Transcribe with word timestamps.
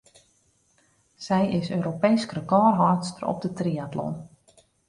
Sy 1.25 1.41
is 1.59 1.67
Europeesk 1.77 2.29
rekôrhâldster 2.37 3.23
op 3.31 3.37
de 3.43 3.49
triatlon. 3.59 4.13